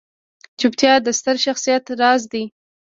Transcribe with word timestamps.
چوپتیا، 0.59 0.93
د 1.01 1.07
ستر 1.19 1.35
شخصیت 1.45 1.85
راز 2.01 2.21
دی. 2.31 2.43